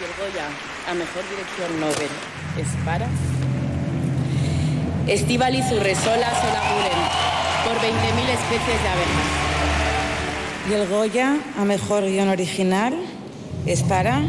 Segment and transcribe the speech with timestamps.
[0.00, 0.46] Y el Goya
[0.88, 2.08] a Mejor Dirección Nobel
[2.58, 3.06] es para
[5.06, 6.98] Estíbaliz Urresola Solaguren
[7.66, 9.28] por 20.000 especies de abejas.
[10.70, 12.94] Y el Goya a Mejor Guión Original
[13.66, 14.22] es para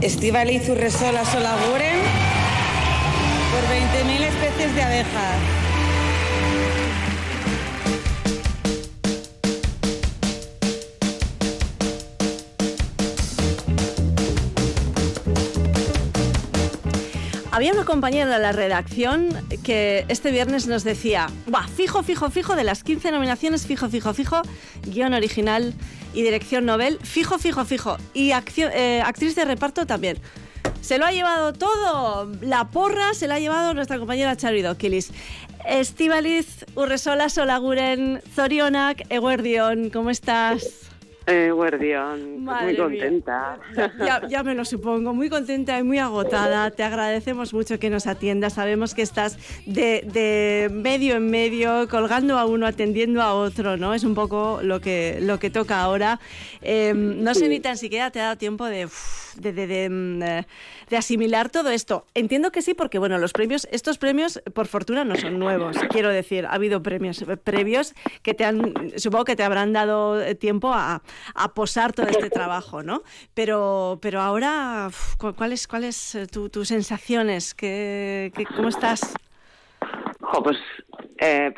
[0.00, 1.98] Estíbaliz Urresola Solaguren
[3.50, 3.62] por
[4.08, 5.63] 20.000 especies de abejas.
[17.54, 19.28] Había una compañera de la redacción
[19.62, 24.12] que este viernes nos decía, Buah, fijo, fijo, fijo, de las 15 nominaciones, fijo, fijo,
[24.12, 24.42] fijo,
[24.86, 25.72] guion original
[26.14, 30.18] y dirección novel, fijo, fijo, fijo, y acción- eh, actriz de reparto también.
[30.80, 35.12] Se lo ha llevado todo, la porra se la ha llevado nuestra compañera Chari Dokilis.
[35.64, 40.83] Estivaliz Urresola Solaguren, Zorionak, Eguerdion, ¿cómo estás?
[41.26, 43.58] Eh, Guardián, Madre muy contenta.
[43.98, 46.70] Ya, ya me lo supongo, muy contenta y muy agotada.
[46.70, 48.54] Te agradecemos mucho que nos atiendas.
[48.54, 53.94] Sabemos que estás de, de medio en medio, colgando a uno, atendiendo a otro, ¿no?
[53.94, 56.20] Es un poco lo que, lo que toca ahora.
[56.60, 58.88] Eh, no sé ni tan siquiera te ha dado tiempo de,
[59.36, 60.46] de, de- de, mm, eh,
[60.90, 62.06] de asimilar todo esto.
[62.14, 65.76] Entiendo que sí, porque bueno, los premios, estos premios, por fortuna, no son nuevos.
[65.90, 70.34] Quiero decir, ha habido premios previos que te han, supongo que te habrán dado eh,
[70.34, 71.02] tiempo a,
[71.34, 73.02] a posar todo este trabajo, ¿no?
[73.34, 77.54] Pero, pero ahora, uf, ¿cu- ¿cuáles cuáles eh, tu- tus sensaciones?
[77.54, 79.14] ¿Qué, ¿Cómo estás?
[80.42, 80.58] Pues
[81.18, 81.54] eh,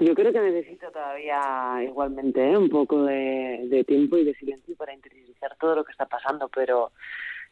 [0.00, 2.56] yo creo que necesito todavía igualmente ¿eh?
[2.56, 6.48] un poco de, de tiempo y de silencio para interiorizar todo lo que está pasando,
[6.48, 6.90] pero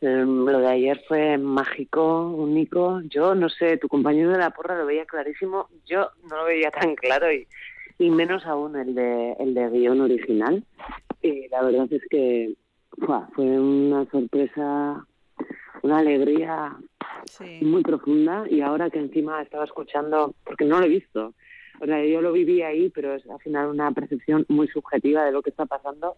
[0.00, 3.00] eh, lo de ayer fue mágico, único.
[3.02, 6.70] Yo no sé, tu compañero de la porra lo veía clarísimo, yo no lo veía
[6.70, 7.46] tan claro y,
[7.98, 10.64] y menos aún el de el de guion original.
[11.20, 12.54] Y la verdad es que
[13.34, 15.04] fue una sorpresa,
[15.82, 16.76] una alegría
[17.24, 17.58] Sí.
[17.62, 21.34] muy profunda y ahora que encima estaba escuchando, porque no lo he visto,
[21.86, 25.42] sea, yo lo viví ahí, pero es al final una percepción muy subjetiva de lo
[25.42, 26.16] que está pasando.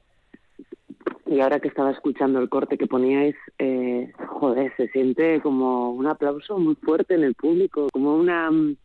[1.27, 6.07] Y ahora que estaba escuchando el corte que poníais, eh, joder, se siente como un
[6.07, 8.51] aplauso muy fuerte en el público, como una...
[8.51, 8.77] mm,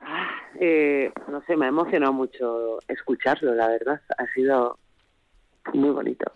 [0.00, 4.00] ah, eh, no sé, me ha emocionado mucho escucharlo, la verdad.
[4.16, 4.78] Ha sido
[5.74, 6.30] muy bonito.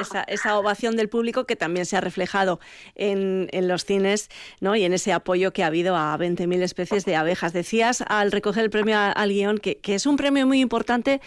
[0.00, 2.60] Esa, esa ovación del público que también se ha reflejado
[2.94, 4.30] en, en los cines
[4.60, 4.76] ¿no?
[4.76, 7.52] y en ese apoyo que ha habido a 20.000 especies de abejas.
[7.52, 11.20] Decías al recoger el premio al guion que, que es un premio muy importante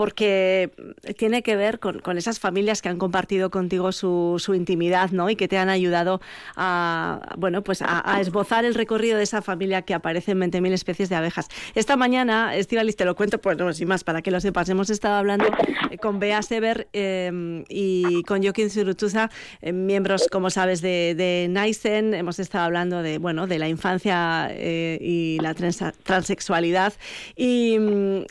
[0.00, 0.70] porque
[1.18, 5.28] tiene que ver con, con esas familias que han compartido contigo su, su intimidad ¿no?
[5.28, 6.22] y que te han ayudado
[6.56, 11.10] a, bueno, pues a, esbozar el recorrido de esa familia que aparece en 20.000 especies
[11.10, 11.48] de abejas.
[11.74, 14.88] Esta mañana, Estivalis, te lo cuento, pues no, sin más, para que lo sepas, hemos
[14.88, 15.44] estado hablando
[15.90, 19.28] eh, con Bea Sever eh, y con Joaquín Zurutuza,
[19.60, 22.14] eh, miembros, como sabes, de, de Naisen.
[22.14, 26.94] Hemos estado hablando de, bueno, de la infancia eh, y la transa- transexualidad
[27.36, 27.76] y,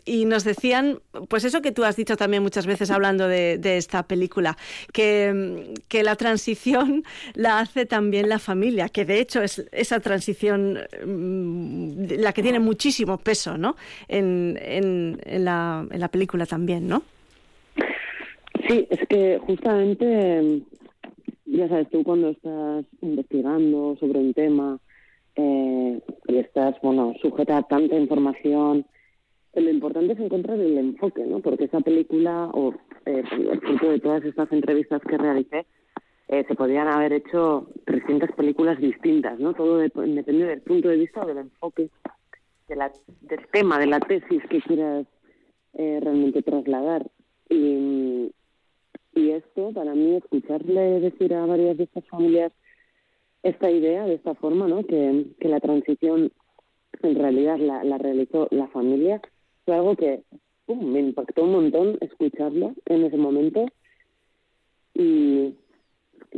[0.06, 4.04] y nos decían, pues eso que tú has dicho también muchas veces hablando de, esta
[4.04, 4.58] película,
[4.94, 7.04] que, que la transición
[7.36, 12.60] la hace también la familia, que de hecho es esa transición mm, la que tiene
[12.60, 13.76] muchísimo peso ¿no?
[14.08, 17.04] en, en, en la, en la película también, ¿no?
[18.68, 20.62] Sí, es que justamente,
[21.46, 24.80] ya sabes, tú cuando estás investigando sobre un tema
[25.36, 28.86] eh, y estás, bueno, sujeta a tanta información,
[29.54, 31.40] lo importante es encontrar el enfoque, ¿no?
[31.40, 32.74] Porque esa película, o
[33.06, 33.24] eh,
[33.62, 35.66] fruto de todas estas entrevistas que realicé,
[36.28, 39.54] eh, se podrían haber hecho 300 películas distintas, ¿no?
[39.54, 41.90] Todo dep- depende del punto de vista o del enfoque
[42.68, 45.08] de la, del tema, de la tesis que quieras
[45.74, 47.08] eh, realmente trasladar.
[47.50, 48.32] Y,
[49.16, 52.52] y esto, para mí, escucharle decir a varias de estas familias
[53.42, 54.86] esta idea de esta forma, ¿no?
[54.86, 56.32] Que, que la transición
[57.02, 59.20] en realidad la, la realizó la familia,
[59.70, 60.24] fue algo que
[60.68, 63.68] me impactó un montón escucharlo en ese momento
[64.96, 65.54] y,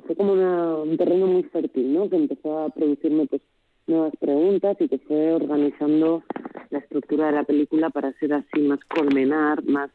[0.06, 2.10] fue como una, un terreno muy fértil, ¿no?
[2.10, 3.42] Que empezó a producirme pues
[3.88, 6.24] nuevas preguntas y que fue organizando
[6.72, 9.90] la estructura de la película para ser así más colmenar, más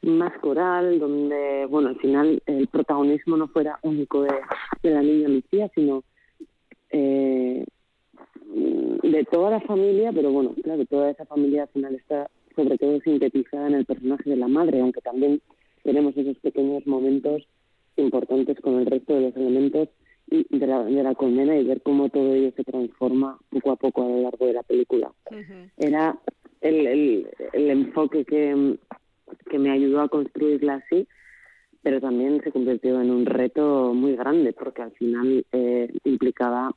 [0.00, 4.32] más coral, donde, bueno, al final el protagonismo no fuera único de,
[4.82, 6.02] de la niña Lucía, sino
[6.88, 7.66] eh,
[9.02, 13.00] de toda la familia, pero bueno, claro, toda esa familia al final está sobre todo
[13.00, 15.40] sintetizada en el personaje de la madre, aunque también
[15.82, 17.46] tenemos esos pequeños momentos
[17.96, 19.88] importantes con el resto de los elementos
[20.30, 23.76] y de la, de la colmena y ver cómo todo ello se transforma poco a
[23.76, 25.12] poco a lo largo de la película.
[25.76, 26.18] Era
[26.60, 28.76] el, el, el enfoque que,
[29.50, 31.08] que me ayudó a construirla así,
[31.82, 36.74] pero también se convirtió en un reto muy grande porque al final eh, implicaba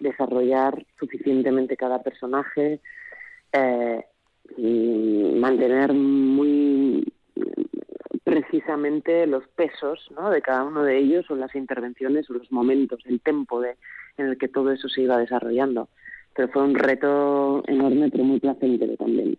[0.00, 2.80] desarrollar suficientemente cada personaje
[3.52, 4.04] eh,
[4.58, 7.04] mantener muy
[8.24, 10.30] precisamente los pesos ¿no?
[10.30, 13.76] de cada uno de ellos o las intervenciones o los momentos, el tempo de,
[14.18, 15.88] en el que todo eso se iba desarrollando.
[16.34, 19.36] Pero fue un reto enorme pero muy placentero también.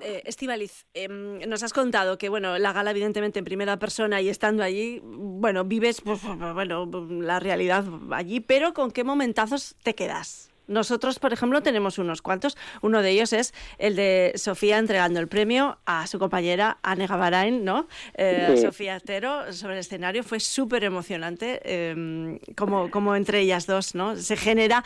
[0.00, 4.28] Eh, Estivaliz, em, nos has contado que bueno, la gala evidentemente en primera persona y
[4.28, 6.20] estando allí, bueno, vives pues,
[6.54, 6.88] bueno,
[7.20, 10.47] la realidad allí, pero ¿con qué momentazos te quedas?
[10.68, 12.56] Nosotros, por ejemplo, tenemos unos cuantos.
[12.82, 17.64] Uno de ellos es el de Sofía entregando el premio a su compañera Anne Gavarain,
[17.64, 17.88] ¿no?
[18.14, 20.22] Eh, Sofía Artero sobre el escenario.
[20.22, 24.16] Fue súper emocionante em, como, como entre ellas dos, ¿no?
[24.16, 24.84] Se genera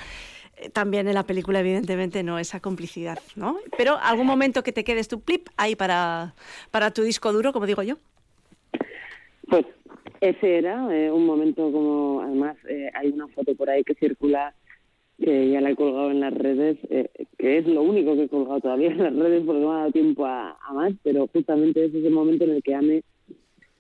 [0.57, 3.59] eh, también en la película, evidentemente, no esa complicidad, ¿no?
[3.77, 6.35] Pero algún momento que te quedes tu clip ahí para,
[6.71, 7.97] para tu disco duro, como digo yo.
[9.49, 9.67] Pues
[10.21, 14.55] ese era eh, un momento como, además, eh, hay una foto por ahí que circula
[15.23, 16.79] que ya la he colgado en las redes,
[17.39, 19.79] que es lo único que he colgado todavía en las redes porque no me ha
[19.79, 23.03] dado tiempo a, más, pero justamente es ese momento en el que Ame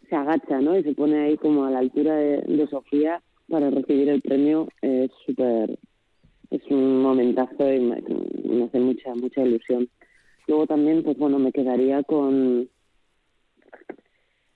[0.08, 0.78] se agacha, ¿no?
[0.78, 5.10] Y se pone ahí como a la altura de, Sofía para recibir el premio, es
[5.26, 5.78] súper
[6.50, 9.88] es un momentazo y me, hace mucha mucha ilusión.
[10.46, 12.68] Luego también, pues bueno, me quedaría con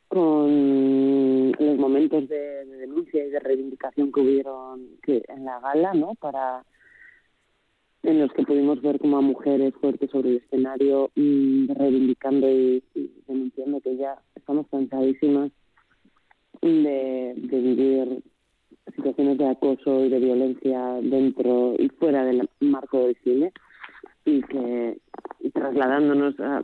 [0.08, 6.14] con los momentos de, denuncia y de reivindicación que hubieron en la gala, ¿no?
[6.14, 6.64] Para
[8.06, 12.82] en los que pudimos ver como a mujeres fuertes sobre el escenario reivindicando y,
[13.26, 15.50] denunciando que ya estamos cansadísimas
[16.62, 18.22] de, vivir
[18.94, 23.52] situaciones de acoso y de violencia dentro y fuera del marco del cine
[24.24, 24.98] y que
[25.52, 26.62] trasladándonos a,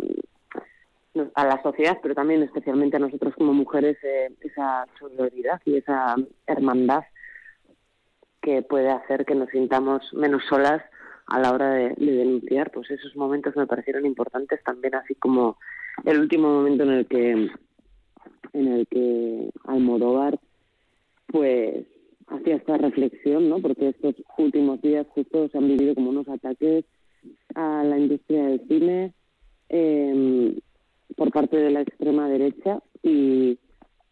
[1.34, 6.14] a la sociedad, pero también especialmente a nosotros como mujeres, eh, esa solidaridad y esa
[6.46, 7.02] hermandad
[8.40, 10.82] que puede hacer que nos sintamos menos solas
[11.26, 15.56] a la hora de, de, denunciar, pues esos momentos me parecieron importantes también, así como
[16.04, 17.50] el último momento en el que
[18.52, 20.38] en el que Almodóvar
[21.26, 21.86] pues
[22.28, 23.60] hacía esta reflexión, ¿no?
[23.60, 26.84] Porque estos últimos días justo se han vivido como unos ataques
[27.54, 29.14] a la industria del cine
[29.68, 30.58] eh,
[31.16, 33.58] por parte de la extrema derecha y,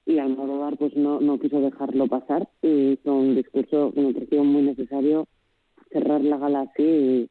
[0.06, 5.26] y Almodóvar pues no, no quiso dejarlo pasar y hizo un discurso pareció muy necesario
[5.92, 7.28] cerrar la gala así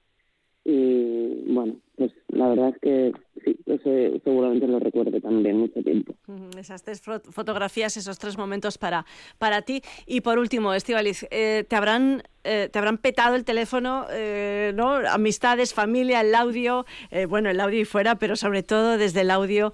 [0.65, 3.11] y, bueno, pues la verdad es que
[3.43, 6.13] sí, eso seguramente lo recuerde también mucho tiempo.
[6.59, 9.05] Esas tres fotografías, esos tres momentos para,
[9.37, 9.81] para ti.
[10.05, 14.95] Y por último, Estivaliz, eh, ¿te, habrán, eh, ¿te habrán petado el teléfono, eh, ¿no?
[15.09, 16.85] Amistades, familia, el audio,
[17.29, 19.73] bueno, el audio y fuera, pero sobre todo desde el audio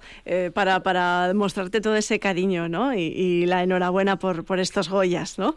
[0.54, 2.94] para, para mostrarte todo ese cariño, ¿no?
[2.94, 5.56] Y, y la enhorabuena por, por estos Goyas, ¿no?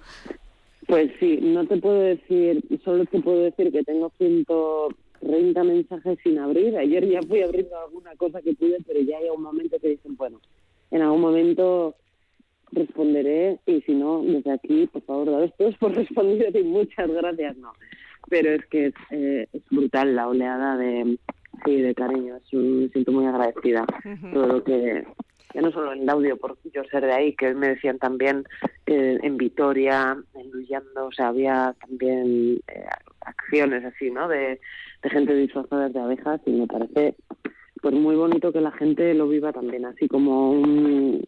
[0.89, 6.39] Pues sí, no te puedo decir, solo te puedo decir que tengo 130 mensajes sin
[6.39, 6.75] abrir.
[6.75, 10.17] Ayer ya fui abriendo alguna cosa que pude, pero ya hay un momento que dicen,
[10.17, 10.41] bueno,
[10.89, 11.93] en algún momento
[12.71, 17.55] responderé y si no, desde aquí, por favor, daros todos por respondido y muchas gracias,
[17.57, 17.71] no.
[18.27, 21.19] Pero es que es, eh, es brutal la oleada de,
[21.65, 23.85] sí, de cariño, es me siento muy agradecida
[24.33, 25.05] todo lo que
[25.53, 28.45] ya no solo en el audio por yo ser de ahí, que me decían también
[28.85, 32.85] eh, en Vitoria, en Luyando, o sea, había también eh,
[33.21, 34.27] acciones así, ¿no?
[34.27, 34.59] De,
[35.01, 37.15] de gente disfrazada de abejas y me parece
[37.81, 41.25] pues muy bonito que la gente lo viva también así como un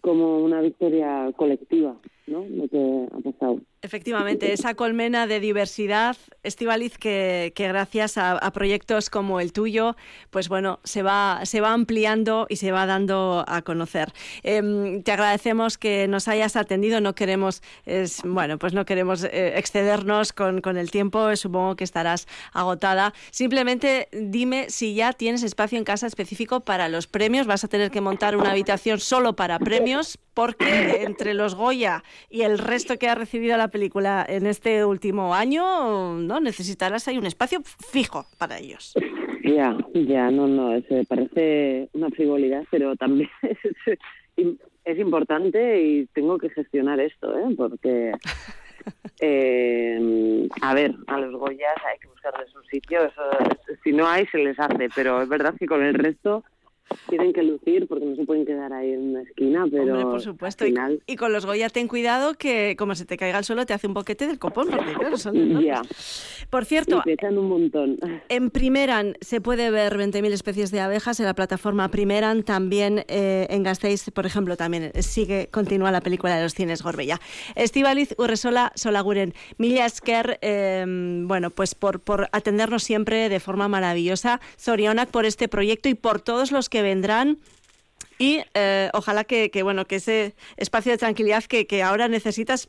[0.00, 2.44] como una victoria colectiva, ¿no?
[2.48, 3.60] Lo que ha pasado.
[3.80, 9.94] Efectivamente, esa colmena de diversidad, Estivaliz, que, que gracias a, proyectos como el tuyo,
[10.30, 14.12] pues bueno, se va, se va ampliando y se va dando a conocer.
[14.42, 19.56] Em, te agradecemos que nos hayas atendido, no queremos, es, bueno, pues no queremos eh,
[19.56, 23.14] excedernos con, con, el tiempo, supongo que estarás agotada.
[23.30, 27.92] Simplemente dime si ya tienes espacio en casa específico para los premios, vas a tener
[27.92, 33.08] que montar una habitación solo para premios, porque entre los Goya y el resto que
[33.08, 36.40] ha recibido la película en este último año, ¿no?
[36.40, 38.94] Necesitarás ahí un espacio fijo para ellos.
[39.44, 43.30] Ya, ya, no, no, eso parece una frivolidad, pero también
[44.84, 47.54] es, importante y tengo que gestionar esto, ¿eh?
[47.56, 48.12] Porque,
[49.20, 53.22] eh, a ver, a los Goyas hay que buscarles un sitio, eso,
[53.84, 56.44] si no hay se les hace, pero es verdad que con el resto
[57.08, 60.20] tienen que lucir porque no se pueden quedar ahí en una esquina, pero Hombre, por
[60.20, 60.64] supuesto.
[60.64, 61.02] al Y- final...
[61.06, 63.86] Y, con los Goya ten cuidado que como se te caiga al suelo te hace
[63.86, 65.64] un boquete del copón, porque claro, son enormes.
[65.66, 65.82] Ya,
[66.50, 67.98] Por y cierto, pesan un montón.
[68.28, 73.46] en Primeran se puede ver 20.000 especies de abejas en la plataforma Primeran, también eh,
[73.50, 77.20] en Gasteiz, por ejemplo, también sigue, continúa la película de los cines Gorbella.
[77.54, 80.84] Estivaliz Urresola Solaguren, mila esker, eh,
[81.24, 86.20] bueno, pues por, por atendernos siempre de forma maravillosa, Zorionak por este proyecto y por
[86.20, 87.38] todos los que vendrán
[88.20, 92.68] y eh, ojalá que, que, bueno que ese espacio de tranquilidad que, que ahora necesitas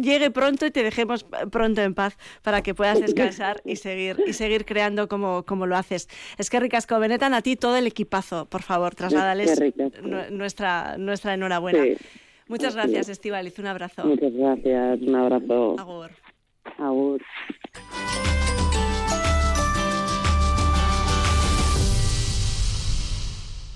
[0.00, 4.34] llegue pronto y te dejemos pronto en paz para que puedas descansar y seguir y
[4.34, 6.08] seguir creando como, como lo haces.
[6.38, 8.94] Es que ricasco Benetan a ti todo el equipazo, por favor,
[10.02, 11.82] nu- nuestra nuestra enhorabuena.
[11.82, 11.96] Sí.
[12.46, 13.08] Muchas gracias, es.
[13.08, 14.04] Estivaliz, un abrazo.
[14.04, 15.76] Muchas gracias, un abrazo.
[15.78, 16.10] Agur.
[16.78, 17.20] Agur.